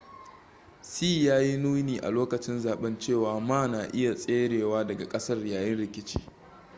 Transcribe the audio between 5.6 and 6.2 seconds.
rikici